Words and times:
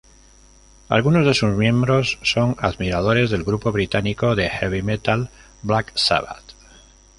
Algunos 0.89 1.27
de 1.27 1.35
sus 1.35 1.51
miembros 1.53 2.17
son 2.23 2.55
admiradores 2.57 3.29
del 3.29 3.43
grupo 3.43 3.71
británico 3.71 4.33
de 4.33 4.49
heavy 4.49 4.81
metal, 4.81 5.29
Black 5.61 5.95
Sabbath. 5.95 6.53